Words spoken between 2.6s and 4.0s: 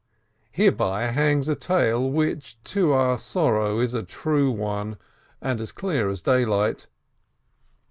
to our sorrow, is